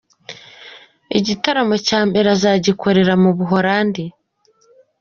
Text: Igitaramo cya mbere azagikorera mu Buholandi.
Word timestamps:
Igitaramo 1.17 1.75
cya 1.87 1.99
mbere 2.09 2.27
azagikorera 2.35 3.13
mu 3.23 3.31
Buholandi. 3.37 4.03